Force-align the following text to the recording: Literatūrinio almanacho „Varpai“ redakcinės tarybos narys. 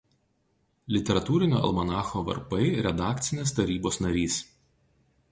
Literatūrinio 0.93 1.59
almanacho 1.67 2.23
„Varpai“ 2.29 2.69
redakcinės 2.87 3.53
tarybos 3.59 3.99
narys. 4.07 4.39